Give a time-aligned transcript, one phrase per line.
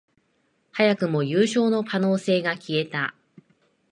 [0.71, 3.13] 早くも優勝の可能性が消えた